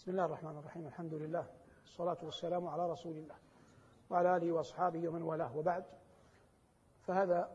[0.00, 1.46] بسم الله الرحمن الرحيم الحمد لله
[1.84, 3.34] والصلاة والسلام على رسول الله
[4.10, 5.84] وعلى آله وأصحابه ومن والاه وبعد.
[7.06, 7.50] فهذا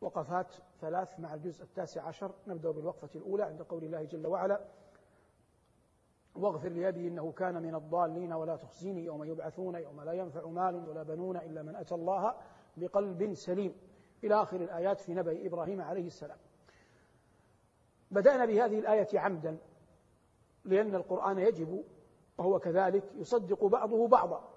[0.00, 4.60] وقفات ثلاث مع الجزء التاسع عشر نبدأ بالوقفة الأولى عند قول الله جل وعلا
[6.34, 11.02] واغفر لأبي إنه كان من الضالين ولا تخزيني يوم يبعثون يوم لا ينفع مال ولا
[11.02, 12.34] بنون إلا من أتى الله
[12.76, 13.74] بقلب سليم.
[14.24, 16.38] إلى آخر الآيات في نبأ إبراهيم عليه السلام.
[18.10, 19.58] بدأنا بهذه الآية عمدا
[20.66, 21.84] لأن القرآن يجب
[22.38, 24.48] وهو كذلك يصدق بعضه بعضا.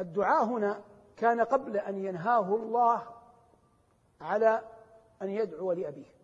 [0.00, 0.84] الدعاء هنا
[1.16, 3.02] كان قبل أن ينهاه الله
[4.20, 4.62] على
[5.22, 6.14] أن يدعو لأبيه.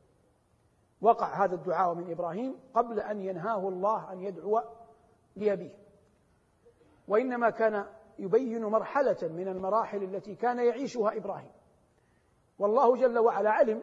[1.00, 4.60] وقع هذا الدعاء من إبراهيم قبل أن ينهاه الله أن يدعو
[5.36, 5.74] لأبيه.
[7.08, 7.86] وإنما كان
[8.18, 11.50] يبين مرحلة من المراحل التي كان يعيشها إبراهيم.
[12.58, 13.82] والله جل وعلا علم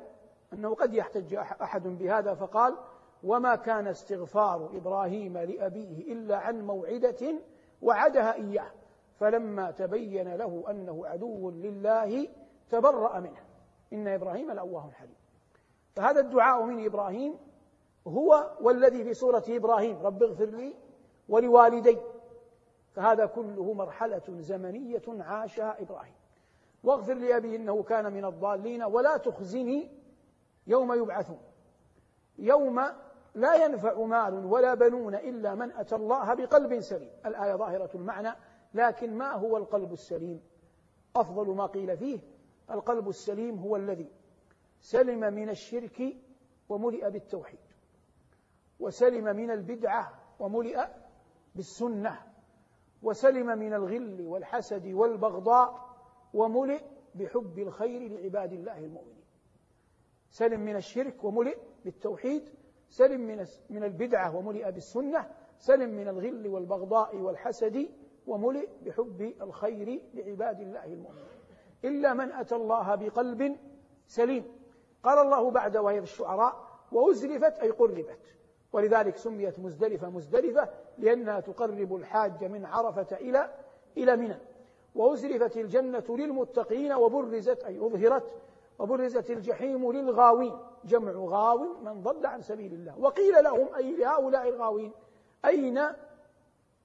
[0.54, 2.78] أنه قد يحتج أحد بهذا فقال
[3.24, 7.36] وما كان استغفار إبراهيم لأبيه إلا عن موعدة
[7.82, 8.72] وعدها إياه
[9.20, 12.28] فلما تبين له أنه عدو لله
[12.70, 13.44] تبرأ منه.
[13.94, 15.16] إن إبراهيم لأواه حليم.
[15.96, 17.38] فهذا الدعاء من إبراهيم
[18.08, 20.76] هو والذي في سورة إبراهيم رب اغفر لي
[21.30, 21.98] ولوالدي.
[22.94, 26.14] فهذا كله مرحلة زمنية عاشها إبراهيم.
[26.84, 29.92] واغفر لأبي إنه كان من الضالين ولا تخزني
[30.68, 31.40] يوم يبعثون.
[32.38, 32.80] يوم
[33.38, 37.12] لا ينفع مال ولا بنون إلا من أتى الله بقلب سليم.
[37.26, 38.30] الآية ظاهرة المعنى
[38.74, 40.42] لكن ما هو القلب السليم؟
[41.16, 42.20] أفضل ما قيل فيه
[42.72, 44.12] القلب السليم هو الذي
[44.80, 46.04] سلم من الشرك
[46.70, 47.60] وملئ بالتوحيد
[48.80, 50.86] وسلم من البدعة وملئ
[51.56, 52.22] بالسنة
[53.04, 55.96] وسلم من الغل والحسد والبغضاء
[56.34, 56.82] وملئ
[57.16, 59.24] بحب الخير لعباد الله المؤمنين.
[60.30, 62.50] سلم من الشرك وملئ بالتوحيد
[62.90, 65.30] سلم من من البدعة وملئ بالسنة
[65.60, 67.90] سلم من الغل والبغضاء والحسد
[68.28, 71.26] وملئ بحب الخير لعباد الله المؤمنين.
[71.86, 73.56] إلا من أتى الله بقلب
[74.08, 74.46] سليم.
[75.04, 78.36] قال الله بعد وهي الشعراء وأزلفت أي قربت
[78.74, 83.54] ولذلك سميت مزدلفة مزدلفة لأنها تقرب الحاج من عرفة إلى
[83.98, 84.38] إلى منى.
[84.96, 88.36] وأزلفت الجنة للمتقين وبرزت أي أظهرت
[88.80, 90.54] وبرزت الجحيم للغاوين
[90.86, 93.00] جمع غاو من ضل عن سبيل الله.
[93.00, 94.94] وقيل لهم أي لهؤلاء الغاوين
[95.46, 95.80] أين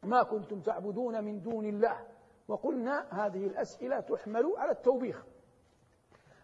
[0.02, 2.06] ما كنتم تعبدون من دون الله؟
[2.48, 5.24] وقلنا هذه الأسئلة تحمل على التوبيخ.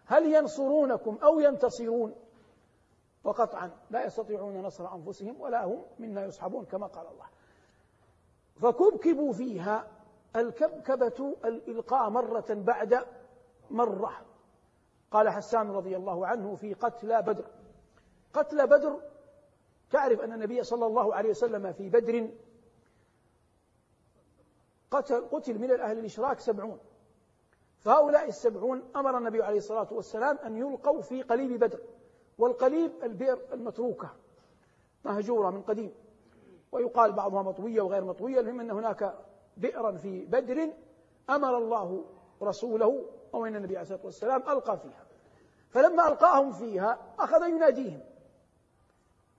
[0.05, 2.15] هل ينصرونكم أو ينتصرون؟
[3.23, 7.25] وقطعا لا يستطيعون نصر أنفسهم ولا هم منا يصحبون كما قال الله.
[8.55, 9.87] فكبكبوا فيها
[10.35, 13.05] الكبكبة الإلقاء مرة بعد
[13.69, 14.28] مرة.
[15.11, 17.45] قال حسان رضي الله عنه في قتلى بدر.
[18.33, 19.01] قتلى بدر
[19.91, 22.29] تعرف أن النبي صلى الله عليه وسلم في بدر
[24.91, 26.79] قتل, قتل من الأهل الإشراك سبعون.
[27.79, 31.79] فهؤلاء السبعون أمر النبي عليه الصلاة والسلام أن يلقوا في قليب بدر
[32.37, 34.09] والقليب البئر المتروكة
[35.05, 35.93] مهجورة من قديم.
[36.71, 39.13] ويقال بعضها مطوية وغير مطوية المهم أن هناك
[39.57, 40.69] بئرا في بدر
[41.29, 42.05] أمر الله
[42.41, 45.05] رسوله أو أن النبي عليه الصلاة والسلام ألقى فيها.
[45.69, 48.01] فلما ألقاهم فيها أخذ يناديهم.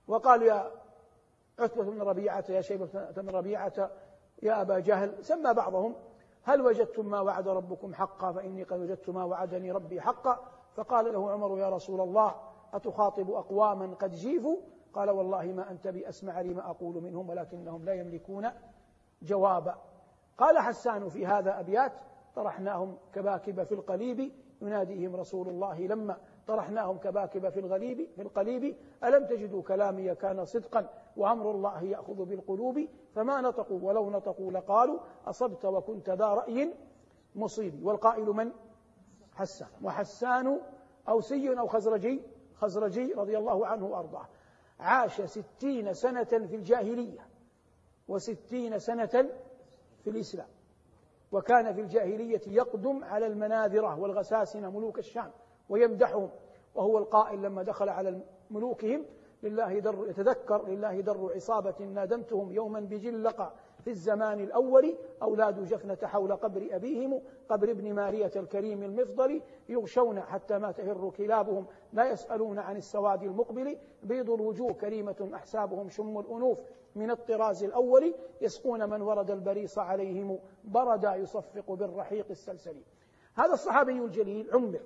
[0.09, 0.71] وقال يا
[1.59, 3.91] عتبة بن ربيعة يا شيبة بن ربيعة
[4.43, 5.95] يا أبا جهل سمى بعضهم.
[6.43, 10.47] هل وجدتم ما وعد ربكم حقا؟ فإني قد وجدت ما وعدني ربي حقا.
[10.75, 12.34] فقال له عمر يا رسول الله
[12.75, 14.57] أتخاطب أقواما قد جيفوا
[14.95, 18.51] قال والله ما أنت بأسمع لما أقول منهم ولكنهم لا يملكون
[19.22, 19.75] جوابا.
[20.39, 21.93] قال حسان في هذا أبيات
[22.35, 24.33] طرحناهم كباكب في القليب
[24.63, 30.89] يناديهم رسول الله لما طرحناهم كباكب في الغليب في القليب ألم تجدوا كلامي كان صدقا
[31.17, 36.75] وأمر الله يأخذ بالقلوب؟ فما نطقوا ولو نطقوا لقالوا أصبت وكنت ذا رأي
[37.35, 37.87] مصيب.
[37.87, 38.53] والقائل من؟
[39.35, 39.69] حسان.
[39.83, 40.61] وحسان
[41.09, 42.23] أوسي أو خزرجي
[42.55, 44.27] خزرجي رضي الله عنه وأرضاه.
[44.81, 47.27] عاش ستين سنة في الجاهلية
[48.09, 49.31] وستين سنة
[50.04, 50.49] في الإسلام.
[51.32, 55.30] وكان في الجاهلية يقدم على المناذرة والغساسنة ملوك الشام
[55.68, 56.30] ويمدحهم
[56.74, 59.04] وهو القائل لما دخل على ملوكهم
[59.42, 66.36] لله در يتذكر لله در عصابة نادمتهم يوما بجلق في الزمان الأول أولاد جفنة حول
[66.36, 72.77] قبر أبيهم قبر ابن مارية الكريم المفضل يغشون حتى ما تهر كلابهم لا يسألون عن
[72.77, 73.78] السواد المقبل.
[74.03, 76.59] بيض الوجوه كريمة أحسابهم شم الأنوف.
[76.94, 82.77] من الطراز الأول يسقون من ورد البريص عليهم بردا يصفق بالرحيق السلسل.
[83.34, 84.80] هذا الصحابي الجليل عمر.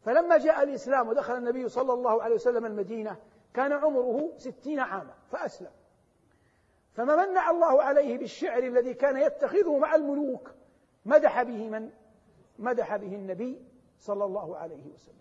[0.00, 3.16] فلما جاء الإسلام ودخل النبي صلى الله عليه وسلم المدينة
[3.54, 5.70] كان عمره ستين عاما فأسلم.
[7.00, 10.50] فما منع الله عليه بالشعر الذي كان يتخذه مع الملوك
[11.04, 11.90] مدح به من؟
[12.58, 13.62] مدح به النبي
[13.98, 15.20] صلى الله عليه وسلم.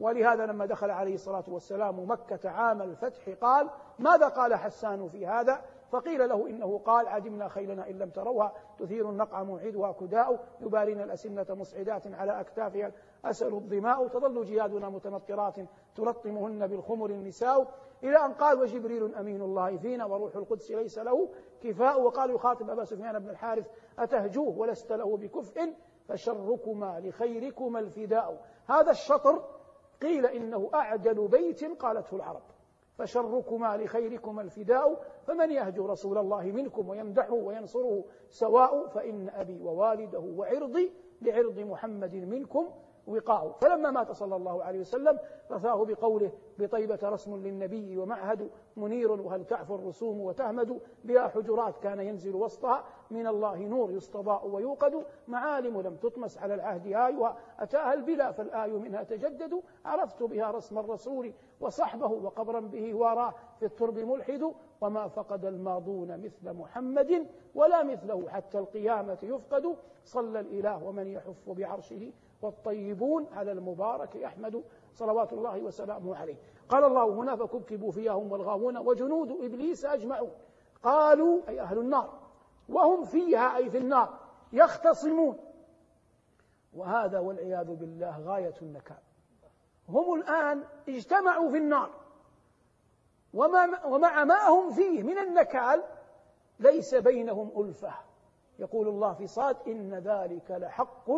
[0.00, 5.64] ولهذا لما دخل عليه الصلاة والسلام مكة عام الفتح قال ماذا قال حسان في هذا؟
[5.90, 11.46] فقيل له إنه قال عدمنا خيلنا إن لم تروها تثير النقع موعدها كداء يبارين الأسنة
[11.50, 12.92] مصعدات على أكتافها
[13.24, 15.56] أسأل الظماء تظل جيادنا متمطرات
[15.96, 21.28] تلطمهن بالخمر النساء إلى أن قال وجبريل أمين الله فينا وروح القدس ليس له
[21.60, 23.66] كفاء وقال يخاطب أبا سفيان بن الحارث
[23.98, 25.74] أتهجوه ولست له بكفء
[26.08, 28.44] فشركما لخيركما الفداء.
[28.66, 29.44] هذا الشطر
[30.02, 32.42] قيل إنه أعدل بيت قالته العرب.
[32.98, 40.92] فشركما لخيركما الفداء فمن يهجو رسول الله منكم ويمدحه وينصره سواء فإن أبي ووالده وعرضي
[41.22, 42.68] لعرض محمد منكم
[43.06, 45.18] وقاء فلما مات صلى الله عليه وسلم
[45.50, 52.34] رثاه بقوله بطيبة رسم للنبي ومعهد منير وهل تعفو الرسوم وتهمد بها حجرات كان ينزل
[52.34, 55.04] وسطها من الله نور يستضاء ويوقد.
[55.28, 57.36] معالم لم تطمس على العهد آيها.
[57.58, 59.62] أتاها البلا فالآي منها تجدد.
[59.84, 64.54] عرفت بها رسم الرسول وصحبه وقبرا به وراه في الترب ملحد.
[64.80, 69.76] وما فقد الماضون مثل محمد ولا مثله حتى القيامة يفقد.
[70.04, 76.36] صلى الإله ومن يحف بعرشه والطيبون على المبارك أحمد صلوات الله وسلامه عليه.
[76.68, 80.32] قال الله هنا فكبكبوا فيها هم والغاوون وجنود إبليس أجمعون.
[80.82, 82.18] قالوا أي أهل النار
[82.68, 84.18] وهم فيها أي في النار
[84.52, 85.38] يختصمون.
[86.74, 88.96] وهذا والعياذ بالله غاية النكال.
[89.88, 91.90] هم الآن اجتمعوا في النار.
[93.34, 95.82] وما ومع ما هم فيه من النكال
[96.60, 97.94] ليس بينهم ألفة.
[98.58, 101.10] يقول الله في صاد إن ذلك لحق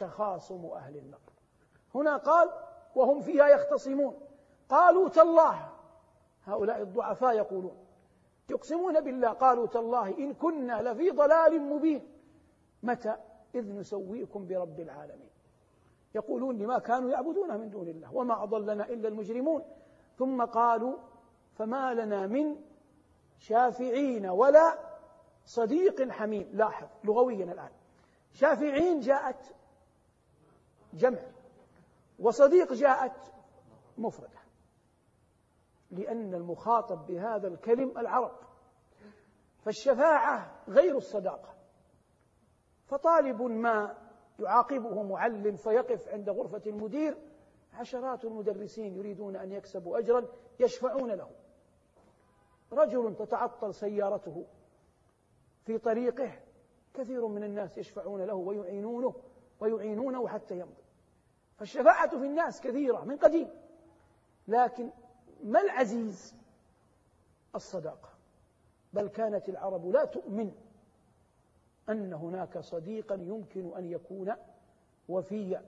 [0.00, 1.20] تخاصم أهل النار
[1.94, 2.50] هنا قال
[2.94, 4.14] وهم فيها يختصمون.
[4.68, 5.68] قالوا تالله
[6.44, 7.76] هؤلاء الضعفاء يقولون
[8.50, 12.08] يقسمون بالله قالوا تالله إن كنا لفي ضلال مبين.
[12.82, 13.16] متى؟
[13.54, 15.30] إذ نسويكم برب العالمين.
[16.14, 19.62] يقولون لما كانوا يعبدون من دون الله وما أضلنا إلا المجرمون.
[20.18, 20.96] ثم قالوا
[21.54, 22.56] فما لنا من
[23.38, 24.78] شافعين ولا
[25.44, 26.50] صديق حميم.
[26.52, 27.70] لاحظ لغويا الآن.
[28.32, 29.54] شافعين جاءت
[30.92, 31.22] جمع.
[32.18, 33.32] وصديق جاءت
[33.98, 34.40] مفردة
[35.90, 38.36] لأن المخاطب بهذا الكلم العرب.
[39.64, 41.54] فالشفاعة غير الصداقة.
[42.86, 43.96] فطالب ما
[44.38, 47.16] يعاقبه معلم فيقف عند غرفة المدير
[47.74, 50.26] عشرات المدرسين يريدون أن يكسبوا أجرا
[50.60, 51.30] يشفعون له.
[52.72, 54.46] رجل تتعطل سيارته
[55.64, 56.32] في طريقه
[56.94, 59.14] كثير من الناس يشفعون له ويعينونه
[59.60, 60.79] ويعينونه حتى يمضي.
[61.60, 63.48] فالشفاعة في الناس كثيرة من قديم
[64.48, 64.90] لكن
[65.44, 66.34] ما العزيز؟
[67.54, 68.08] الصداقة.
[68.92, 70.52] بل كانت العرب لا تؤمن
[71.88, 74.32] أن هناك صديقا يمكن أن يكون
[75.08, 75.64] وفيا.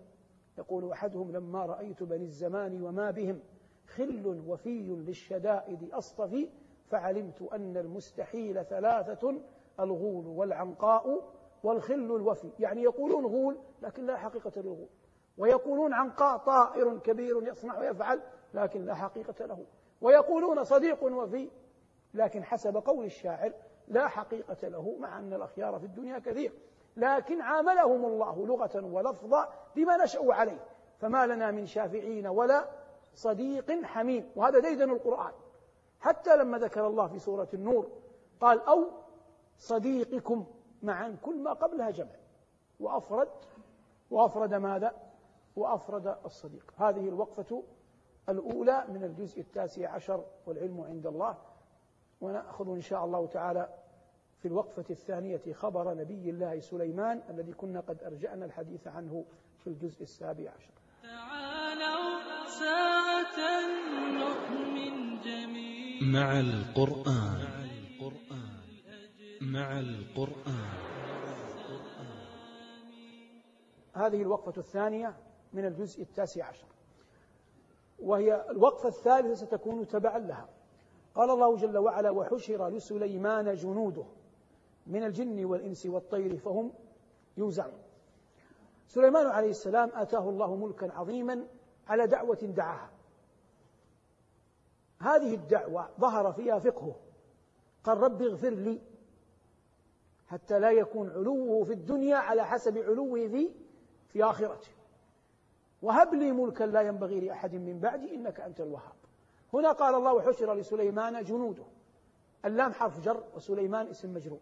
[0.58, 3.40] يقول أحدهم لما رأيت بني الزمان وما بهم
[3.86, 6.48] خل وفي للشدائد أصطفي
[6.90, 9.34] فعلمت أن المستحيل ثلاثة
[9.80, 12.50] الغول والعنقاء والخل الوفي.
[12.60, 14.88] يعني يقولون غول لكن لا حقيقة للغول.
[15.42, 18.20] ويقولون عنقاء طائر كبير يصنع ويفعل
[18.54, 19.64] لكن لا حقيقة له.
[20.00, 21.50] ويقولون صديق وفي
[22.14, 23.52] لكن حسب قول الشاعر
[23.88, 26.52] لا حقيقة له مع أن الأخيار في الدنيا كثير.
[26.96, 30.64] لكن عاملهم الله لغة ولفظا بما نشأوا عليه.
[30.98, 32.68] فما لنا من شافعين ولا
[33.14, 34.30] صديق حميم.
[34.36, 35.32] وهذا ديدن القرآن.
[36.00, 37.90] حتى لما ذكر الله في سورة النور
[38.40, 38.90] قال أو
[39.58, 40.46] صديقكم
[40.82, 42.16] معا كل ما قبلها جمع.
[42.80, 43.28] وأفرد
[44.10, 45.11] وأفرد ماذا؟
[45.56, 46.72] وأفرد الصديق.
[46.76, 47.62] هذه الوقفة
[48.28, 51.38] الأولى من الجزء التاسع عشر والعلم عند الله.
[52.20, 53.68] ونأخذ إن شاء الله تعالى
[54.38, 59.24] في الوقفة الثانية خبر نبي الله سليمان الذي كنا قد أرجعنا الحديث عنه
[59.58, 60.72] في الجزء السابع عشر.
[61.02, 63.38] تعالوا ساعة
[64.12, 66.12] نؤمن جميعا.
[66.12, 67.62] مع القرآن.
[69.40, 70.82] مع القرآن.
[73.94, 75.16] هذه الوقفة الثانية
[75.52, 76.66] من الجزء التاسع عشر.
[77.98, 80.48] وهي الوقفة الثالثة ستكون تبعا لها.
[81.14, 84.04] قال الله جل وعلا وحشر لسليمان جنوده
[84.86, 86.72] من الجن والإنس والطير فهم
[87.36, 87.82] يوزعون
[88.88, 91.46] سليمان عليه السلام آتاه الله ملكا عظيما
[91.88, 92.90] على دعوة دعاها.
[94.98, 96.96] هذه الدعوة ظهر فيها فقهه.
[97.84, 98.80] قال رب اغفر لي
[100.26, 103.48] حتى لا يكون علوه في الدنيا على حسب علوه في
[104.08, 104.68] في آخرته
[105.82, 108.94] وهب لي ملكا لا ينبغي لأحد من بعدي إنك أنت الوهاب.
[109.54, 111.64] هنا قال الله حشر لسليمان جنوده.
[112.44, 114.40] اللام حرف جر وسليمان اسم مجرور.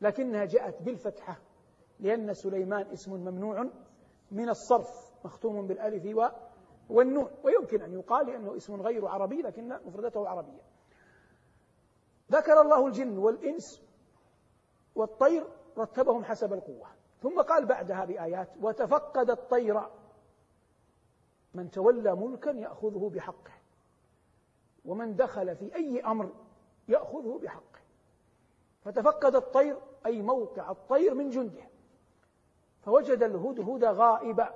[0.00, 1.40] لكنها جاءت بالفتحة
[2.00, 3.68] لأن سليمان اسم ممنوع
[4.30, 4.88] من الصرف
[5.24, 6.32] مختوم بالألف
[6.90, 7.30] والنون.
[7.44, 10.62] ويمكن أن يقال لأنه اسم غير عربي لكن مفردته عربية.
[12.32, 13.82] ذكر الله الجن والإنس
[14.94, 15.44] والطير
[15.78, 16.86] رتبهم حسب القوة.
[17.22, 19.80] ثم قال بعدها بآيات وتفقد الطير
[21.54, 23.52] من تولى ملكا يأخذه بحقه.
[24.84, 26.32] ومن دخل في أي أمر
[26.88, 27.80] يأخذه بحقه.
[28.84, 31.68] فتفقد الطير أي موقع الطير من جنده.
[32.80, 34.54] فوجد الهدهد غائبا.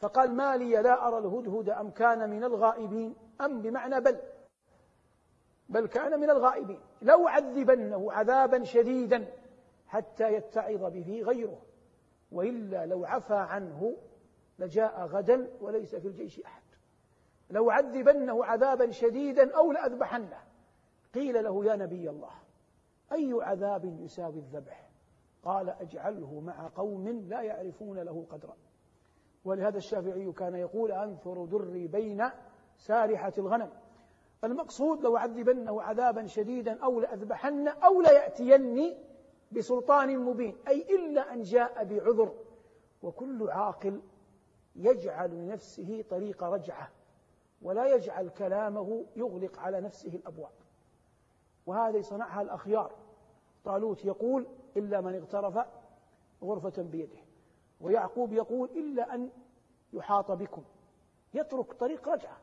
[0.00, 3.14] فقال ما لي لا أرى الهدهد أم كان من الغائبين.
[3.40, 4.20] أم بمعنى بل.
[5.68, 6.80] بل كان من الغائبين.
[7.02, 9.34] لو عذبنه عذابا شديدا
[9.86, 11.62] حتى يتعظ به غيره.
[12.32, 13.96] وإلا لو عفى عنه
[14.58, 16.62] لجاء غدا وليس في الجيش أحد.
[17.50, 20.38] لو عذبنه عذابا شديدا أو لأذبحنه.
[21.14, 22.32] قيل له يا نبي الله
[23.12, 24.90] أي عذاب يساوي الذبح
[25.42, 28.56] قال أجعله مع قوم لا يعرفون له قدرا.
[29.44, 32.24] ولهذا الشافعي كان يقول أنثر دري بين
[32.78, 33.70] سارحة الغنم.
[34.44, 38.98] المقصود لو عذبنه عذابا شديدا أو لأذبحن أو ليأتيني
[39.52, 42.34] بسلطان مبين أي إلا أن جاء بعذر.
[43.02, 44.00] وكل عاقل
[44.78, 46.90] يجعل لنفسه طريق رجعة
[47.62, 50.52] ولا يجعل كلامه يغلق على نفسه الأبواب.
[51.66, 52.92] وهذه صنعها الأخيار.
[53.64, 55.66] طالوت يقول إلا من اغترف
[56.42, 57.18] غرفة بيده
[57.80, 59.30] ويعقوب يقول إلا أن
[59.92, 60.62] يحاط بكم.
[61.34, 62.36] يترك طريق رجعة.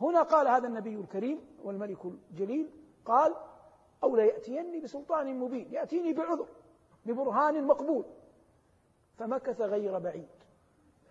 [0.00, 2.70] هنا قال هذا النبي الكريم والملك الجليل
[3.04, 3.34] قال
[4.02, 6.48] أو لا يأتيني بسلطان مبين يأتيني بعذر
[7.06, 8.04] ببرهان مقبول.
[9.18, 10.37] فمكث غير بعيد.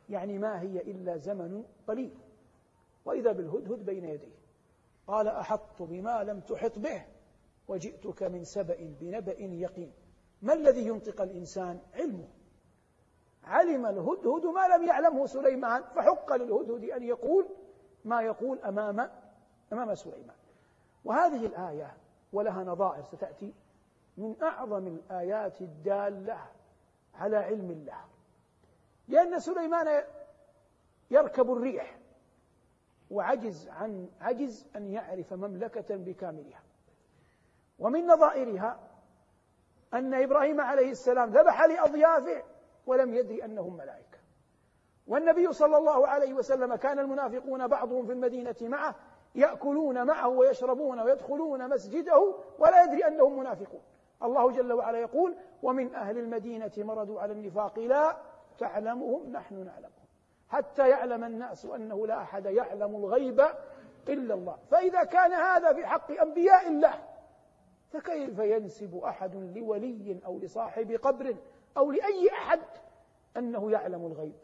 [0.10, 2.18] يعني ما هي إلا زمن قليل.
[3.06, 4.38] وإذا بالهدهد بين يديه.
[5.08, 7.06] قال أحط بما لم تحط به
[7.68, 9.94] وجئتك من سبأ بنبأ يقين.
[10.42, 12.28] ما الذي ينطق الإنسان علمه؟
[13.44, 17.48] علم الهدهد ما لم يعلمه سليمان فحق للهدهد أن يقول
[18.06, 19.10] ما يقول أمام
[19.74, 20.36] أمام سليمان.
[21.06, 21.98] وهذه الآية
[22.34, 23.54] ولها نظائر ستأتي
[24.18, 26.46] من أعظم الآيات الدالة
[27.14, 28.06] على علم الله.
[29.08, 30.04] لأن سليمان
[31.12, 31.98] يركب الريح
[33.12, 36.64] وعجز عن عجز أن يعرف مملكة بكاملها.
[37.80, 38.80] ومن نظائرها
[39.94, 42.44] أن إبراهيم عليه السلام ذبح لأضيافه
[42.86, 44.18] ولم يدري أنهم ملائكة.
[45.08, 48.96] والنبي صلى الله عليه وسلم كان المنافقون بعضهم في المدينة معه
[49.36, 53.82] يأكلون معه ويشربون ويدخلون مسجده ولا يدري أنهم منافقون.
[54.24, 58.18] الله جل وعلا يقول ومن أهل المدينة مردوا على النفاق لا
[58.60, 59.92] تعلمهم نحن نعلمهم.
[60.50, 63.40] حتى يعلم الناس أنه لا أحد يعلم الغيب
[64.10, 64.58] إلا الله.
[64.72, 66.94] فإذا كان هذا في حق أنبياء الله
[67.92, 71.36] فكيف ينسب أحد لولي أو لصاحب قبر
[71.78, 72.60] أو لأي أحد
[73.38, 74.36] أنه يعلم الغيب؟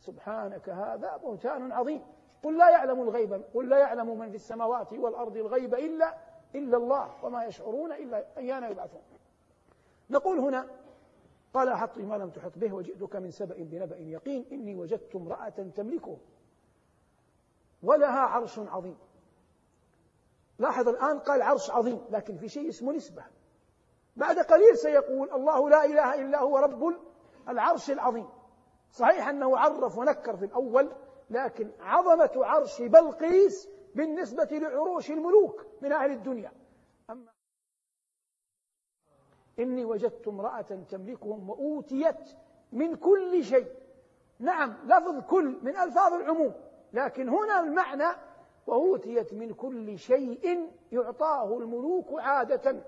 [0.00, 2.02] سبحانك هذا بهتان عظيم.
[2.42, 6.14] قل لا يعلم الغيب قل لا يعلم من في السماوات والأرض الغيب إلا
[6.54, 9.02] إلا الله وما يشعرون إلا أيان يبعثون.
[10.10, 10.66] نقول هنا
[11.54, 14.46] قال أحط ما لم تحط به وجئتك من سبأ بنبأ يقين.
[14.52, 16.16] إني وجدت امرأة تملكه
[17.82, 18.96] ولها عرش عظيم.
[20.58, 23.24] لاحظ الآن قال عرش عظيم لكن في شيء اسمه نسبة.
[24.16, 26.96] بعد قليل سيقول الله لا إله إلا هو رب
[27.48, 28.28] العرش العظيم.
[28.90, 30.92] صحيح أنه عرف ونكر في الأول
[31.30, 36.52] لكن عظمة عرش بلقيس بالنسبة لعروش الملوك من أهل الدنيا.
[37.10, 37.32] أما
[39.58, 42.36] إني وجدت امرأة تملكهم وأوتيت
[42.72, 43.66] من كل شيء.
[44.38, 46.52] نعم لفظ كل من ألفاظ العموم
[46.92, 48.16] لكن هنا المعنى
[48.66, 52.82] وأوتيت من كل شيء يعطاه الملوك عادة.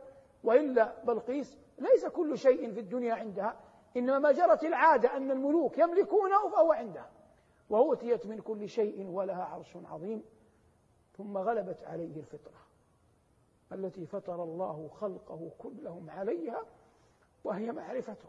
[0.44, 3.56] وإلا بلقيس ليس كل شيء في الدنيا عندها
[3.96, 7.10] إنما ما جرت العادة أن الملوك يملكونه فهو عندها.
[7.70, 10.22] وأوتيت من كل شيء ولها عرش عظيم
[11.16, 12.63] ثم غلبت عليه الفطرة.
[13.72, 16.64] التي فطر الله خلقه كلهم عليها
[17.44, 18.28] وهي معرفته.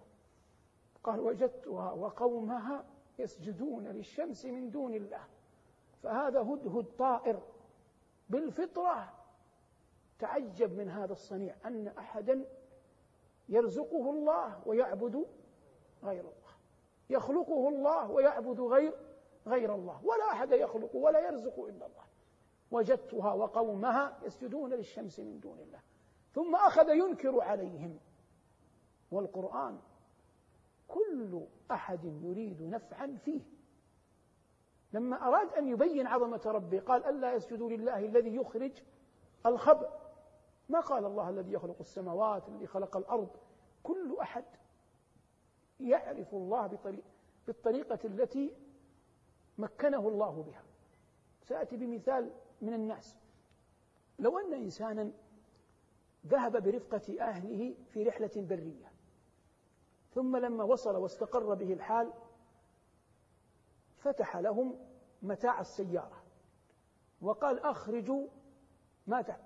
[1.04, 2.86] قال وجدتها وقومها
[3.20, 5.24] يسجدون للشمس من دون الله.
[6.04, 7.40] فهذا هدهد طائر
[8.30, 9.14] بالفطرة.
[10.20, 12.46] تعجب من هذا الصنيع أن أحدا
[13.50, 15.26] يرزقه الله ويعبد
[16.04, 16.56] غير الله.
[17.10, 18.94] يخلقه الله ويعبد غير
[19.48, 20.06] غير الله.
[20.06, 22.05] ولا أحد يخلق ولا يرزق إلا الله.
[22.72, 25.80] وجدتها وقومها يسجدون للشمس من دون الله.
[26.34, 28.00] ثم أخذ ينكر عليهم.
[29.12, 29.80] والقرآن
[30.88, 31.42] كل
[31.72, 33.42] أحد يريد نفعا فيه.
[34.94, 38.72] لما أراد أن يبين عظمة ربه قال ألا يسجدوا لله الذي يخرج
[39.46, 39.90] الخبأ
[40.70, 43.30] ما قال الله الذي يخلق السماوات الذي خلق الأرض؟
[43.84, 44.46] كل أحد
[45.80, 46.68] يعرف الله
[47.48, 48.54] بالطريقة التي
[49.58, 50.64] مكنه الله بها.
[51.44, 52.32] سأتي بمثال
[52.62, 53.16] من الناس.
[54.20, 55.12] لو أن إنسانا
[56.28, 58.92] ذهب برفقة أهله في رحلة برية
[60.14, 62.14] ثم لما وصل واستقر به الحال
[63.98, 64.76] فتح لهم
[65.22, 66.24] متاع السيارة
[67.22, 68.28] وقال أخرجوا
[69.08, 69.38] ما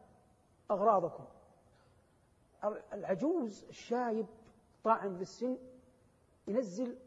[0.72, 1.26] أغراضكم.
[2.94, 4.26] العجوز الشايب
[4.84, 5.58] طاعن في السن
[6.48, 6.98] ينزل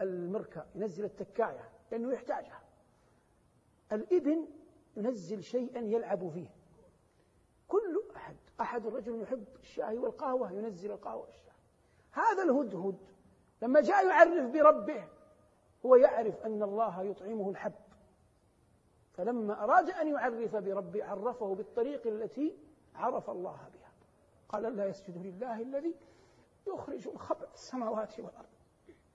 [0.00, 2.62] المركة ينزل التكاية لأنه يحتاجها.
[3.92, 4.46] الإبن
[4.96, 6.48] ينزل شيئا يلعب فيه.
[7.68, 11.50] كل أحد أحد الرجل يحب الشاي والقهوة ينزل القهوة والشاي
[12.12, 12.98] هذا الهدهد
[13.62, 15.08] لما جاء يعرف بربه
[15.86, 17.72] هو يعرف أن الله يطعمه الحب.
[19.12, 22.56] فلما أراد أن يعرف بربه عرفه بالطريق التي
[22.94, 23.92] عرف الله بها.
[24.48, 25.94] قال لا يسجد لله الذي
[26.66, 28.48] يخرج الخبر في السماوات والأرض.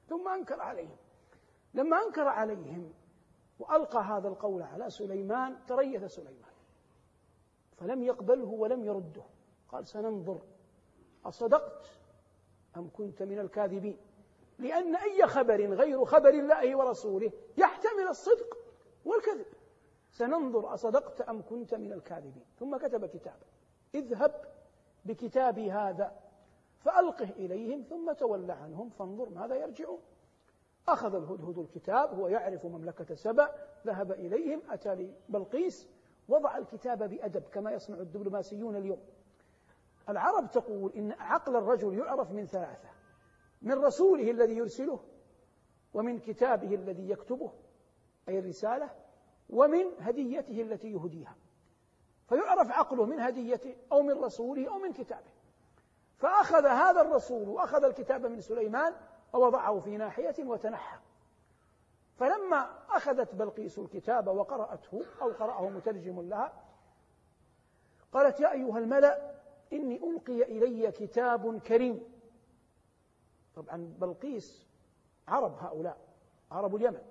[0.09, 0.97] ثم أنكر عليهم.
[1.73, 2.93] لما أنكر عليهم
[3.59, 6.53] وألقى هذا القول على سليمان تريث سليمان.
[7.77, 9.23] فلم يقبله ولم يرده.
[9.69, 10.41] قال سننظر.
[11.25, 11.85] أصدقت
[12.77, 13.97] أم كنت من الكاذبين؟
[14.59, 18.57] لأن أي خبر غير خبر الله ورسوله يحتمل الصدق
[19.05, 19.45] والكذب.
[20.11, 22.45] سننظر أصدقت أم كنت من الكاذبين.
[22.59, 23.45] ثم كتب كتابا
[23.95, 24.45] اذهب
[25.05, 26.19] بكتابي هذا
[26.79, 29.99] فألقه إليهم ثم تول عنهم فانظر ماذا يرجعون.
[30.87, 33.49] أخذ الهدهد الكتاب هو يعرف مملكة سبأ
[33.85, 34.95] ذهب إليهم أتى
[35.29, 35.87] لبلقيس
[36.27, 38.99] وضع الكتاب بأدب كما يصنع الدبلوماسيون اليوم.
[40.09, 42.89] العرب تقول إن عقل الرجل يعرف من ثلاثة
[43.61, 44.99] من رسوله الذي يرسله
[45.93, 47.51] ومن كتابه الذي يكتبه
[48.29, 48.89] أي الرسالة
[49.49, 51.35] ومن هديته التي يهديها.
[52.29, 55.31] فيعرف عقله من هديته أو من رسوله أو من كتابه.
[56.17, 58.93] فأخذ هذا الرسول وأخذ الكتاب من سليمان
[59.35, 60.97] ووضعه في ناحية وتنحى.
[62.17, 66.63] فلما أخذت بلقيس الكتاب وقرأته أو قرأه مترجم لها
[68.11, 69.35] قالت يا أيها الملأ
[69.73, 72.03] إني ألقي إلي كتاب كريم.
[73.55, 74.67] طبعا بلقيس
[75.27, 75.97] عرب هؤلاء
[76.51, 77.01] عرب اليمن.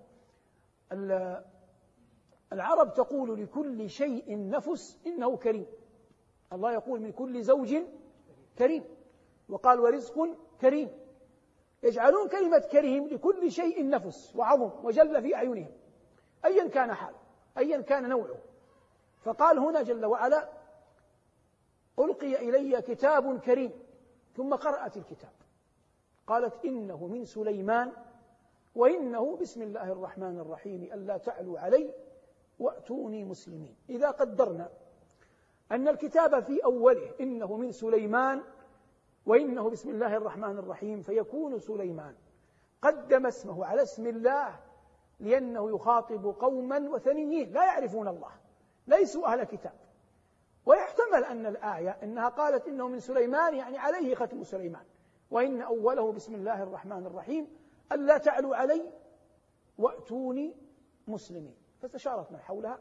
[2.52, 5.66] العرب تقول لكل شيء نفس إنه كريم.
[6.52, 7.76] الله يقول من كل زوج
[8.58, 8.84] كريم
[9.48, 10.28] وقال ورزق
[10.60, 11.03] كريم.
[11.84, 15.72] يجعلون كلمة كريم لكل شيء نفس وعظم وجل في أعينهم.
[16.44, 17.18] أيا كان حاله
[17.58, 18.36] أيا كان نوعه.
[19.22, 20.48] فقال هنا جل وعلا
[21.98, 23.70] ألقي إلي كتاب كريم.
[24.36, 25.32] ثم قرأت الكتاب.
[26.26, 27.92] قالت إنه من سليمان
[28.74, 31.94] وإنه بسم الله الرحمن الرحيم ألا تعلوا علي
[32.58, 33.76] وأتوني مسلمين.
[33.90, 34.70] إذا قدرنا
[35.72, 38.42] أن الكتاب في أوله إنه من سليمان
[39.26, 42.14] وإنه بسم الله الرحمن الرحيم فيكون سليمان.
[42.82, 44.60] قدم اسمه على اسم الله
[45.20, 48.30] لأنه يخاطب قوما وثنيين لا يعرفون الله
[48.86, 49.74] ليسوا أهل كتاب.
[50.66, 54.84] ويحتمل أن الآية إنها قالت إنه من سليمان يعني عليه ختم سليمان.
[55.30, 57.48] وإن أوله بسم الله الرحمن الرحيم
[57.92, 58.92] ألا تعلوا علي
[59.78, 60.56] وأتوني
[61.06, 61.56] مسلمين.
[61.82, 62.78] فاستشارت من حولها.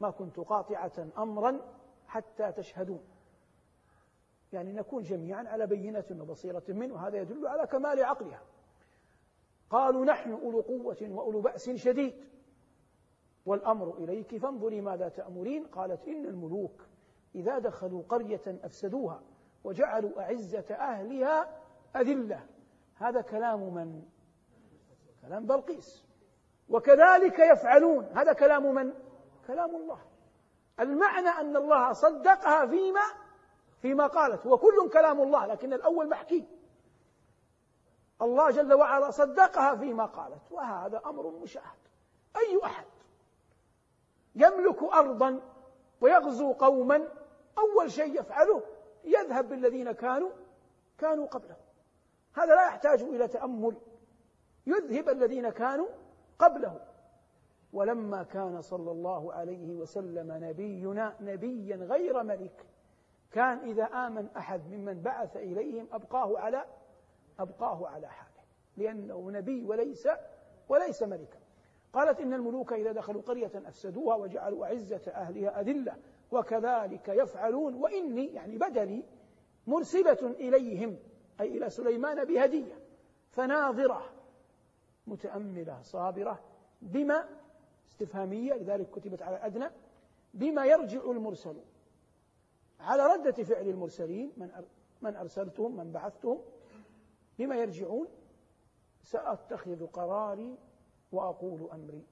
[0.00, 1.60] ما كنت قاطعة أمرا
[2.06, 3.04] حتى تشهدون.
[4.52, 6.94] يعني نكون جميعا على بينة وبصيرة منه.
[6.94, 8.42] وهذا يدل على كمال عقلها.
[9.70, 12.14] قالوا نحن أولو قوة وأولو بأس شديد.
[13.46, 15.66] والأمر إليك فانظري ماذا تأمرين.
[15.66, 16.82] قالت إن الملوك
[17.34, 19.22] إذا دخلوا قرية أفسدوها
[19.64, 21.60] وجعلوا أعزة أهلها
[21.96, 22.46] أذلة.
[22.96, 24.02] هذا كلام من؟
[25.22, 26.04] كلام بلقيس.
[26.68, 28.04] وكذلك يفعلون.
[28.04, 28.92] هذا كلام من؟
[29.46, 29.98] كلام الله.
[30.80, 33.21] المعنى أن الله صدقها فيما
[33.82, 36.44] فيما قالت هو كل كلام الله لكن الأول محكي.
[38.22, 41.78] الله جل وعلا صدقها فيما قالت وهذا أمر مشاهد.
[42.36, 42.86] أي أحد
[44.34, 45.40] يملك أرضا
[46.00, 47.08] ويغزو قوما
[47.58, 48.62] أول شيء يفعله
[49.04, 50.30] يذهب بالذين كانوا
[50.98, 51.56] كانوا قبله.
[52.34, 53.76] هذا لا يحتاج إلى تأمل.
[54.66, 55.88] يذهب الذين كانوا
[56.38, 56.80] قبله.
[57.72, 62.66] ولما كان صلى الله عليه وسلم نبينا نبيا غير ملك
[63.32, 66.64] كان إذا آمن أحد ممن بعث إليهم أبقاه على
[67.38, 68.42] أبقاه على حاله
[68.76, 70.08] لأنه نبي وليس
[70.68, 71.38] وليس ملكا.
[71.92, 75.96] قالت إن الملوك إذا دخلوا قرية أفسدوها وجعلوا أعزة أهلها أذلة
[76.32, 79.04] وكذلك يفعلون وإني يعني بدلي
[79.66, 80.98] مرسلة إليهم
[81.40, 82.78] أي إلى سليمان بهدية
[83.30, 84.02] فناظرة
[85.06, 86.40] متأملة صابرة
[86.82, 87.28] بما
[87.88, 89.70] استفهامية لذلك كتبت على أدنى
[90.34, 91.64] بما يرجع المرسلون.
[92.82, 94.50] على ردة فعل المرسلين من
[95.02, 96.40] من أرسلتهم من بعثتهم
[97.38, 98.08] بما يرجعون
[99.02, 100.58] سأتخذ قراري
[101.12, 102.06] وأقول أمري.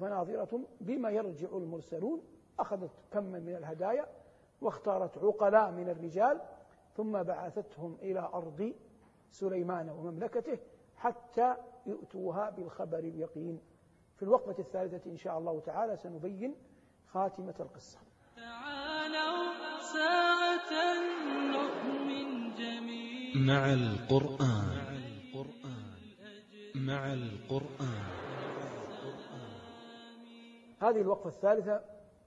[0.00, 2.22] فناظرة بما يرجع المرسلون
[2.58, 4.06] أخذت كما من الهدايا
[4.60, 6.40] واختارت عقلاء من الرجال
[6.96, 8.74] ثم بعثتهم إلى أرض
[9.30, 10.58] سليمان ومملكته
[10.96, 13.60] حتى يؤتوها بالخبر اليقين.
[14.16, 16.54] في الوقفة الثالثة إن شاء الله تعالى سنبين
[17.06, 17.98] خاتمة القصة.
[19.92, 20.72] ساعة
[21.52, 24.82] نؤمن جميل مع القرآن.
[26.74, 28.02] مع القرآن.
[30.80, 31.80] هذه الوقفة الثالثة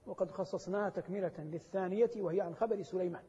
[0.06, 3.22] وقد خصصناها تكملة للثانية وهي عن خبر سليمان.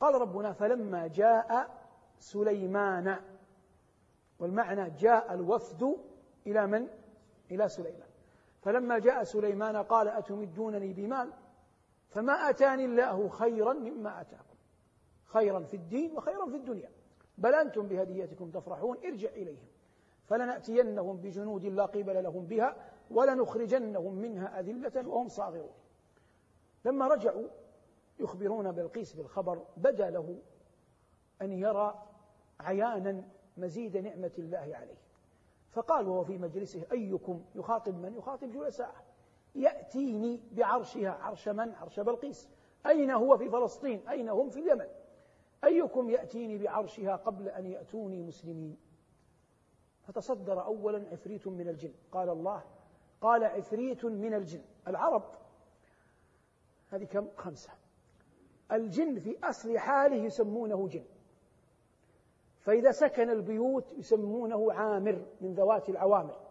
[0.00, 1.78] قال ربنا فلما جاء
[2.18, 3.20] سليمان
[4.38, 5.96] والمعنى جاء الوفد
[6.46, 6.88] إلى من؟
[7.50, 8.08] إلى سليمان.
[8.62, 11.32] فلما جاء سليمان قال أتمدونني بمال؟
[12.08, 14.56] فما أتاني الله خيرا مما أتاكم.
[15.24, 16.90] خيرا في الدين وخيرا في الدنيا.
[17.38, 19.66] بل أنتم بهديتكم تفرحون ارجع إليهم.
[20.24, 22.76] فلنأتينهم بجنود لا قبل لهم بها
[23.10, 25.74] ولنخرجنهم منها أذلة وهم صاغرون.
[26.84, 27.48] لما رجعوا
[28.20, 30.38] يخبرون بلقيس بالخبر بدا له
[31.42, 32.02] أن يرى
[32.60, 33.24] عيانا
[33.56, 34.98] مزيد نعمة الله عليه.
[35.70, 39.07] فقال وهو في مجلسه أيكم يخاطب من يخاطب جلساءه؟
[39.54, 42.48] يأتيني بعرشها عرش من؟ عرش بلقيس.
[42.86, 44.86] أين هو في فلسطين؟ أين هم في اليمن؟
[45.64, 48.76] أيكم يأتيني بعرشها قبل أن يأتوني مسلمين؟
[50.02, 51.92] فتصدر أولا عفريت من الجن.
[52.12, 52.62] قال الله
[53.20, 54.62] قال عفريت من الجن.
[54.88, 55.24] العرب
[56.90, 57.70] هذه كم؟ خمسة.
[58.72, 61.04] الجن في أصل حاله يسمونه جن.
[62.60, 66.47] فإذا سكن البيوت يسمونه عامر من ذوات العوامر.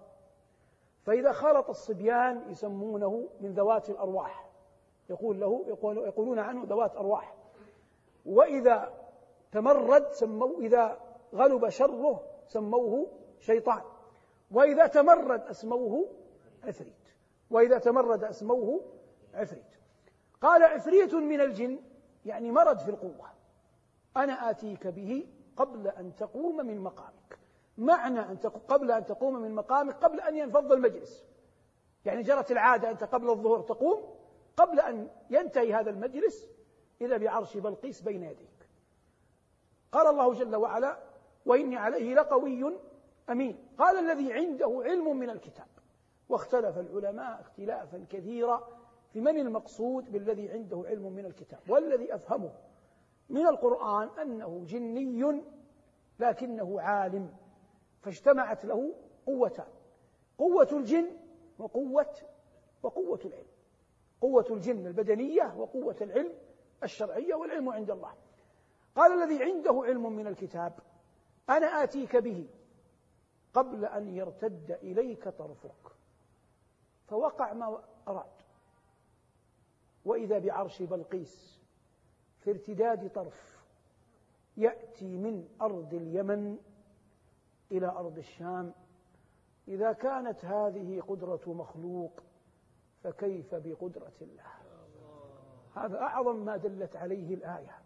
[1.08, 4.50] فإذا خلط الصبيان يسمونه من ذوات الأرواح.
[5.10, 7.36] يقول له يقول يقولون عنه ذوات أرواح.
[8.26, 8.94] وإذا
[9.52, 11.00] تمرد سموا إذا
[11.36, 13.08] غلب شره سموه
[13.40, 13.82] شيطان.
[14.52, 16.10] وإذا تمرد أسموه
[16.64, 16.94] عفريت.
[17.52, 18.82] وإذا تمرد أسموه
[19.34, 19.78] عفريت.
[20.42, 21.80] قال عفريت من الجن
[22.26, 23.30] يعني مرض في القوة.
[24.18, 27.40] أنا آتيك به قبل أن تقوم من مقامك.
[27.78, 28.38] معنى أن
[28.68, 31.26] قبل أن تقوم من مقامك قبل أن ينفض المجلس.
[32.06, 34.04] يعني جرت العادة أنت قبل الظهر تقوم
[34.58, 36.48] قبل أن ينتهي هذا المجلس
[37.02, 38.70] إذا بعرش بلقيس بين يديك.
[39.92, 40.98] قال الله جل وعلا
[41.46, 42.78] وإني عليه لقوي
[43.30, 45.68] أمين قال الذي عنده علم من الكتاب
[46.30, 48.68] واختلف العلماء اختلافا كثيرا
[49.14, 51.60] في من المقصود بالذي عنده علم من الكتاب.
[51.70, 52.52] والذي أفهمه
[53.30, 55.44] من القرآن أنه جني
[56.20, 57.34] لكنه عالم.
[58.02, 59.68] فاجتمعت له قوتان
[60.38, 61.18] قوة الجن
[61.58, 62.16] وقوة
[62.84, 63.48] وقوة العلم.
[64.22, 66.34] قوة الجن البدنية وقوة العلم
[66.84, 68.14] الشرعية والعلم عند الله.
[68.96, 70.80] قال الذي عنده علم من الكتاب
[71.50, 72.48] أنا آتيك به
[73.54, 75.92] قبل أن يرتد إليك طرفك.
[77.08, 78.32] فوقع ما أراد.
[80.06, 81.60] وإذا بعرش بلقيس
[82.40, 83.58] في ارتداد طرف
[84.58, 86.58] يأتي من أرض اليمن
[87.72, 88.74] إلى أرض الشام.
[89.68, 92.24] إذا كانت هذه قدرة مخلوق
[93.04, 94.52] فكيف بقدرة الله؟
[95.76, 97.78] هذا أعظم ما دلت عليه الآية.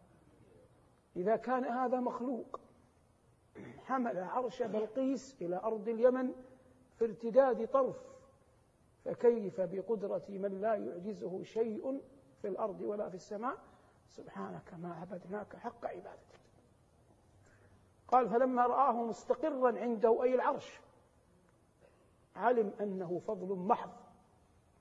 [1.15, 2.59] إذا كان هذا مخلوق
[3.85, 6.31] حمل عرش بلقيس إلى أرض اليمن
[6.97, 7.95] في ارتداد طرف
[9.05, 12.01] فكيف بقدرة من لا يعجزه شيء
[12.41, 13.57] في الأرض ولا في السماء؟
[14.09, 16.39] سبحانك ما عبدناك حق عبادتك.
[18.11, 20.81] قال فلما رآه مستقرا عنده أي العرش
[22.35, 23.91] علم أنه فضل محض.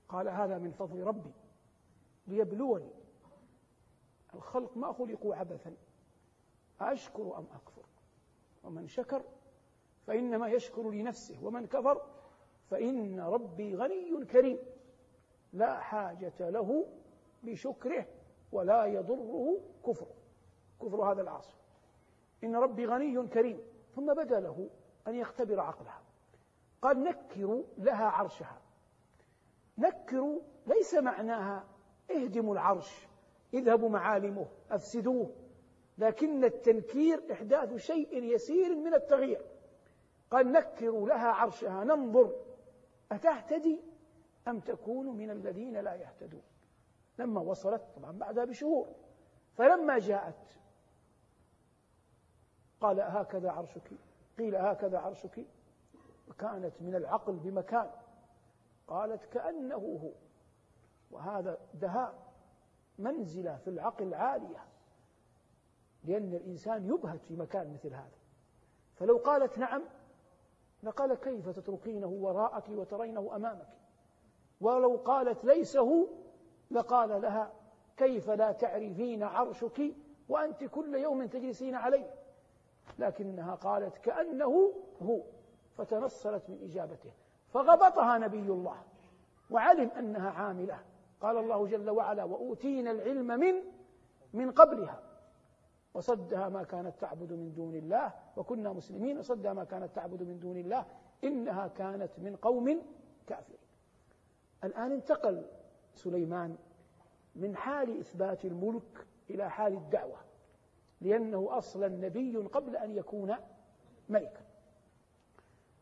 [0.08, 1.32] قال هذا من فضل ربي
[2.26, 2.90] ليبلوني.
[4.34, 5.76] الخلق ما خلقوا عبثا.
[6.80, 7.82] أشكر أم أكفر؟
[8.64, 9.22] ومن شكر
[10.06, 12.02] فإنما يشكر لنفسه ومن كفر
[12.70, 14.58] فإن ربي غني كريم.
[15.52, 16.86] لا حاجة له
[17.42, 18.06] بشكره
[18.52, 20.14] ولا يضره كفره.
[20.82, 21.59] كفر هذا العاصي.
[22.44, 23.61] إن ربي غني كريم.
[23.94, 24.70] ثم بدا له
[25.09, 26.03] أن يختبر عقلها.
[26.83, 28.61] قال نكروا لها عرشها.
[29.79, 31.64] نكروا ليس معناها
[32.11, 33.09] اهدموا العرش
[33.55, 35.31] اذهبوا معالمه أفسدوه.
[35.98, 39.46] لكن التنكير إحداث شيء يسير من التغيير.
[40.31, 42.35] قال نكروا لها عرشها ننظر.
[43.12, 43.81] أتهتدي
[44.48, 46.42] أم تكون من الذين لا يهتدون؟
[47.18, 48.88] لما وصلت طبعا بعدها بشهور.
[49.55, 50.61] فلما جاءت
[52.80, 53.90] قال هكذا عرشك
[54.38, 55.46] قيل هكذا عرشك.
[56.28, 57.90] وكانت من العقل بمكان
[58.88, 60.10] قالت كأنه هو.
[61.10, 62.14] وهذا دهاء
[62.98, 64.64] منزلة في العقل عالية
[66.04, 68.18] لأن الإنسان يبهت في مكان مثل هذا.
[68.94, 69.82] فلو قالت نعم
[70.82, 73.68] لقال كيف تتركينه وراءك وترينه أمامك؟
[74.60, 76.06] ولو قالت ليس هو
[76.70, 77.52] لقال لها
[77.96, 79.94] كيف لا تعرفين عرشك
[80.28, 82.14] وأنت كل يوم تجلسين عليه؟
[82.98, 84.72] لكنها قالت كأنه
[85.03, 85.20] هو
[85.76, 87.11] فتنصلت من إجابته
[87.48, 88.83] فغبطها نبي الله
[89.50, 90.79] وعلم أنها عاملة.
[91.20, 93.55] قال الله جل وعلا وأوتينا العلم من
[94.33, 95.03] من قبلها
[95.94, 100.57] وصدها ما كانت تعبد من دون الله وكنا مسلمين وصدها ما كانت تعبد من دون
[100.57, 100.87] الله
[101.24, 102.83] إنها كانت من قوم
[103.26, 103.61] كافرين.
[104.64, 105.46] الآن انتقل
[105.94, 106.57] سليمان
[107.37, 110.18] من حال إثبات الملك إلى حال الدعوة.
[111.00, 113.34] لأنه أصلا نبي قبل أن يكون
[114.08, 114.46] ملكا.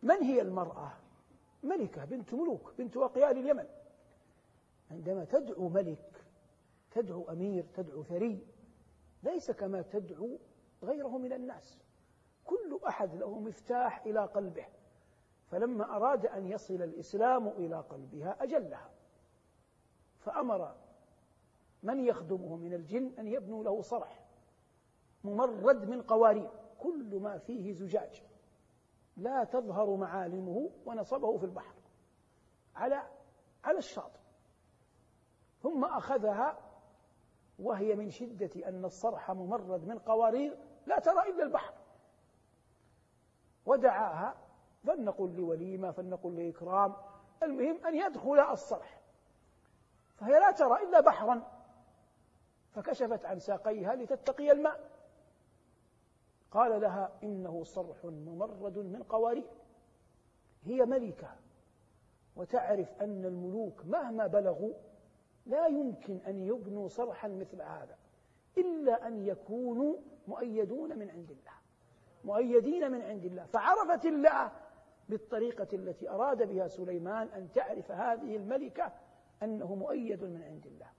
[0.03, 0.93] من هي المرأة؟
[1.63, 3.67] ملكة بنت ملوك بنت أقيال اليمن.
[4.91, 6.25] عندما تدعو ملك
[6.91, 8.47] تدعو أمير تدعو ثري
[9.23, 10.39] ليس كما تدعو
[10.83, 11.79] غيره من الناس.
[12.45, 14.67] كل أحد له مفتاح إلى قلبه
[15.51, 18.91] فلما أراد أن يصل الإسلام إلى قلبها أجلها.
[20.19, 20.75] فأمر
[21.83, 24.28] من يخدمه من الجن أن يبنوا له صرح.
[25.25, 26.51] ممرد من قوارير.
[26.79, 28.23] كل ما فيه زجاج.
[29.17, 31.75] لا تظهر معالمه ونصبه في البحر.
[32.77, 33.03] على
[33.65, 34.19] على الشاطئ.
[35.63, 36.59] ثم أخذها
[37.59, 41.75] وهي من شدة أن الصرح ممرد من قوارير لا ترى إلا البحر.
[43.67, 44.37] ودعاها
[44.85, 46.97] فلنقل لوليمة فلنقل لإكرام.
[47.43, 49.01] المهم أن يدخل الصرح.
[50.17, 51.43] فهي لا ترى إلا بحرا.
[52.71, 54.91] فكشفت عن ساقيها لتتقي الماء.
[56.51, 59.51] قال لها إنه صرح ممرد من قوارير.
[60.65, 61.29] هي ملكة
[62.37, 64.73] وتعرف أن الملوك مهما بلغوا
[65.47, 67.97] لا يمكن أن يبنوا صرحا مثل هذا
[68.59, 69.97] إلا أن يكونوا
[70.29, 71.59] مؤيدون من عند الله.
[72.25, 73.45] مؤيدين من عند الله.
[73.45, 74.53] فعرفت الله
[75.09, 78.93] بالطريقة التي أراد بها سليمان أن تعرف هذه الملكة
[79.43, 80.91] أنه مؤيد من عند الله.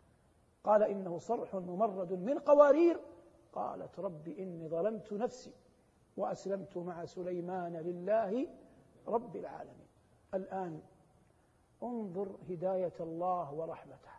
[0.64, 3.00] قال إنه صرح ممرد من قوارير.
[3.54, 5.54] قالت رب إني ظلمت نفسي
[6.18, 8.48] وأسلمت مع سليمان لله
[9.08, 9.88] رب العالمين.
[10.34, 10.82] الآن
[11.84, 14.10] انظر هداية الله ورحمته.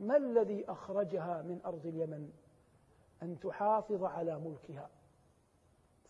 [0.00, 2.32] ما الذي أخرجها من أرض اليمن؟
[3.22, 4.90] أن تحافظ على ملكها.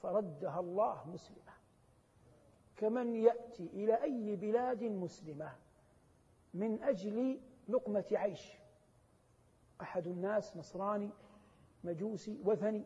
[0.02, 1.52] فردها الله مسلمة.
[2.76, 5.52] كمن يأتي إلى أي بلاد مسلمة
[6.54, 8.52] من أجل لقمة عيش.
[9.80, 11.10] أحد الناس نصراني
[11.84, 12.84] مجوسي وثني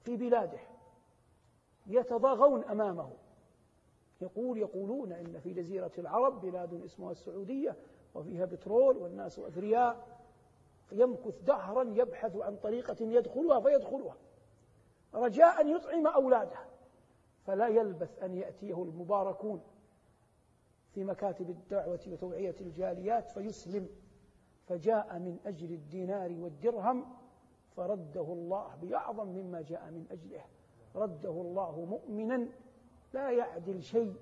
[0.00, 0.58] في بلاده
[1.86, 3.12] يتضاغون أمامه.
[4.20, 7.76] يقول يقولون إن في جزيرة العرب بلاد اسمها السعودية
[8.14, 10.18] وفيها بترول والناس أثرياء.
[10.86, 14.16] فيمكث دهرا يبحث عن طريقة يدخلها فيدخلها.
[15.14, 16.58] رجاء أن يطعم أولاده.
[17.46, 19.62] فلا يلبث أن يأتيه المباركون
[20.94, 23.88] في مكاتب الدعوة وتوعية الجاليات فيسلم.
[24.66, 27.17] فجاء من أجل الدينار والدرهم
[27.78, 30.44] فرده الله بأعظم مما جاء من أجله.
[30.94, 32.48] رده الله مؤمنا
[33.12, 34.14] لا يعدل شيء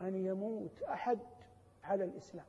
[0.00, 1.18] أن يموت أحد
[1.84, 2.46] على الإسلام.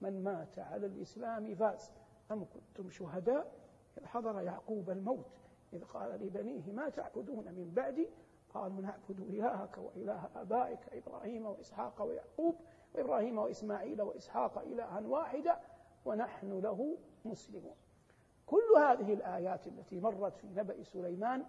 [0.00, 1.92] من مات على الإسلام فاز.
[2.30, 3.52] أم كنتم شهداء؟
[3.98, 5.30] إذ حضر يعقوب الموت.
[5.72, 8.08] إذ قال لبنيه ما تعبدون من بعدي؟
[8.54, 12.56] قالوا نعبد إلهك وإله آبائك إبراهيم وإسحاق ويعقوب.
[12.94, 15.60] وإبراهيم وإسماعيل وإسحاق إلها واحدا
[16.04, 17.74] ونحن له مسلمون.
[18.46, 21.44] كل هذه الآيات التي مرت في نبأ سليمان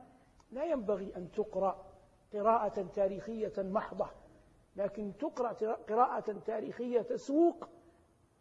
[0.51, 1.86] لا ينبغي أن تقرأ
[2.33, 4.10] قراءة تاريخية محضة
[4.75, 7.69] لكن تقرأ قراءة تاريخية تسوق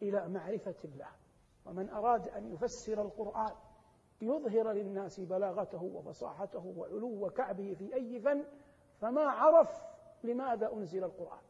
[0.01, 1.09] إلى معرفة الله.
[1.65, 3.55] ومن أراد أن يفسر القرآن
[4.21, 8.45] يظهر للناس بلاغته وفصاحته وعلو كعبه في أي فن
[8.99, 9.81] فما عرف
[10.23, 11.43] لماذا أنزل القرآن؟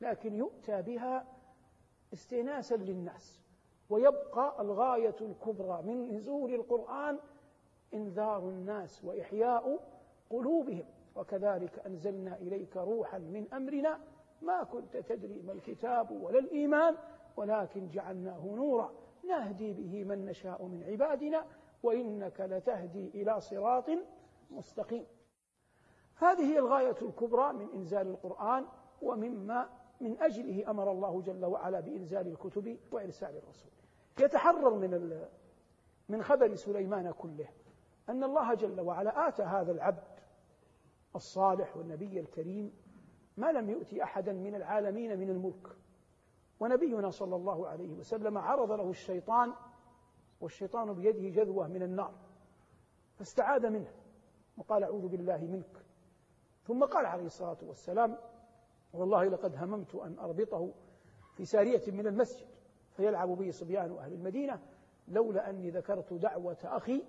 [0.00, 1.26] لكن يؤتى بها
[2.12, 3.45] استئناسا للناس.
[3.90, 7.18] ويبقى الغاية الكبرى من نزول القرآن
[7.94, 9.78] إنذار الناس وإحياء
[10.30, 10.84] قلوبهم.
[11.16, 14.00] وكذلك أنزلنا إليك روحا من أمرنا
[14.42, 16.96] ما كنت تدري ما الكتاب ولا الإيمان
[17.36, 18.92] ولكن جعلناه نورا.
[19.28, 21.44] نهدي به من نشاء من عبادنا
[21.82, 23.90] وإنك لتهدي إلى صراط
[24.50, 25.06] مستقيم.
[26.16, 28.66] هذه هي الغاية الكبرى من إنزال القرآن
[29.02, 29.68] ومما
[30.00, 33.70] من أجله أمر الله جل وعلا بإنزال الكتب وإرسال الرسول.
[34.20, 35.22] يتحرر من
[36.08, 37.48] من خبر سليمان كله
[38.08, 40.20] أن الله جل وعلا آتى هذا العبد
[41.16, 42.72] الصالح والنبي الكريم
[43.36, 45.76] ما لم يؤتي أحدا من العالمين من الملك.
[46.60, 49.52] ونبينا صلى الله عليه وسلم عرض له الشيطان
[50.40, 52.14] والشيطان بيده جذوة من النار
[53.14, 53.92] فاستعاذ منه
[54.56, 55.84] وقال أعوذ بالله منك.
[56.64, 58.18] ثم قال عليه الصلاة والسلام
[58.92, 60.72] والله لقد هممت أن أربطه
[61.36, 62.55] في سارية من المسجد.
[62.96, 64.62] فيلعب به صبيان أهل المدينة
[65.08, 67.04] لولا أني ذكرت دعوة أخي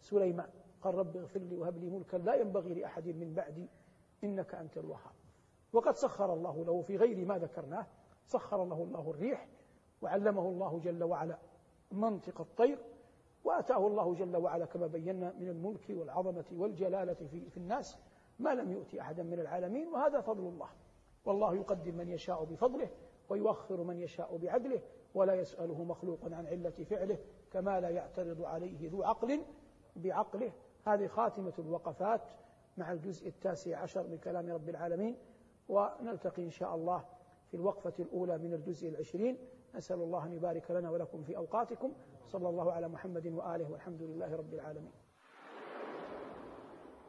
[0.00, 0.48] سليمان.
[0.82, 3.68] قال رب اغفر لي وهب لي ملكا لا ينبغي لأحد من بعدي
[4.24, 5.12] إنك أنت الوهاب.
[5.72, 7.86] وقد سخر الله له في غير ما ذكرناه.
[8.26, 9.48] سخر له الله الريح
[10.02, 11.38] وعلمه الله جل وعلا
[11.92, 12.78] منطق الطير
[13.44, 17.98] وأتاه الله جل وعلا كما بينا من الملك والعظمة والجلالة في, في الناس.
[18.38, 20.68] ما لم يؤتي أحدا من العالمين وهذا فضل الله.
[21.24, 22.90] والله يقدم من يشاء بفضله
[23.28, 24.82] ويؤخر من يشاء بعدله.
[25.16, 27.18] ولا يسأله مخلوق عن علة فعله
[27.52, 29.42] كما لا يعترض عليه ذو عقل
[29.96, 30.52] بعقله.
[30.86, 32.20] هذه خاتمة الوقفات
[32.76, 35.16] مع الجزء التاسع عشر من كلام رب العالمين
[35.68, 37.04] ونلتقي إن شاء الله
[37.50, 39.38] في الوقفة الأولى من الجزء العشرين.
[39.74, 41.92] نسأل الله أن يبارك لنا ولكم في أوقاتكم.
[42.26, 44.92] صلى الله على محمد وآله والحمد لله رب العالمين.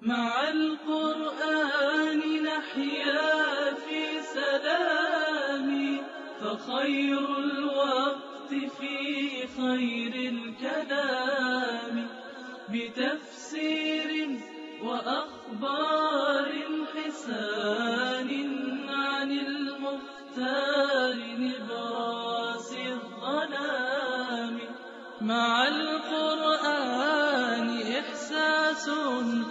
[0.02, 5.98] مع القرآن نحيا في سلام
[6.42, 11.96] فخير الوقت في خير الكلام.
[12.70, 14.10] بتفسير
[14.84, 16.52] وأخبار
[16.96, 18.30] حسان
[18.90, 24.60] عن المختار نبراس الظلام.
[25.22, 27.68] مع القرآن
[28.00, 28.86] إحساس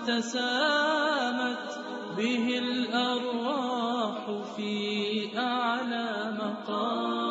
[0.06, 1.68] تسامت
[2.16, 3.95] به الأرواح.
[4.26, 7.25] في أعلى مقام.